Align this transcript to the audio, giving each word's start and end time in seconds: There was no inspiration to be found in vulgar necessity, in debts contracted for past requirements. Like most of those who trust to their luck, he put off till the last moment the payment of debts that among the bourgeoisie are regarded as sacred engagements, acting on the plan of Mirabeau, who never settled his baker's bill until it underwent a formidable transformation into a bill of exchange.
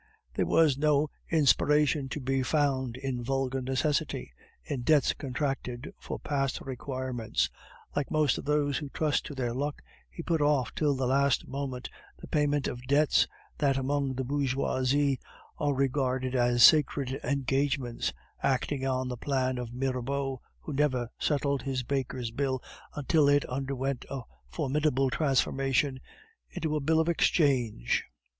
There 0.33 0.47
was 0.47 0.79
no 0.79 1.09
inspiration 1.29 2.09
to 2.09 2.19
be 2.19 2.41
found 2.41 2.97
in 2.97 3.23
vulgar 3.23 3.61
necessity, 3.61 4.33
in 4.63 4.81
debts 4.81 5.13
contracted 5.13 5.93
for 5.99 6.17
past 6.17 6.59
requirements. 6.61 7.51
Like 7.95 8.09
most 8.09 8.39
of 8.39 8.45
those 8.45 8.79
who 8.79 8.89
trust 8.89 9.27
to 9.27 9.35
their 9.35 9.53
luck, 9.53 9.83
he 10.09 10.23
put 10.23 10.41
off 10.41 10.73
till 10.73 10.95
the 10.95 11.05
last 11.05 11.47
moment 11.47 11.87
the 12.17 12.25
payment 12.25 12.67
of 12.67 12.83
debts 12.87 13.27
that 13.59 13.77
among 13.77 14.15
the 14.15 14.23
bourgeoisie 14.23 15.19
are 15.59 15.75
regarded 15.75 16.33
as 16.33 16.63
sacred 16.63 17.19
engagements, 17.23 18.11
acting 18.41 18.83
on 18.87 19.07
the 19.07 19.17
plan 19.17 19.59
of 19.59 19.71
Mirabeau, 19.71 20.41
who 20.61 20.73
never 20.73 21.11
settled 21.19 21.61
his 21.61 21.83
baker's 21.83 22.31
bill 22.31 22.59
until 22.95 23.29
it 23.29 23.45
underwent 23.45 24.05
a 24.09 24.21
formidable 24.49 25.11
transformation 25.11 25.99
into 26.49 26.75
a 26.75 26.79
bill 26.81 26.99
of 26.99 27.07
exchange. 27.07 28.03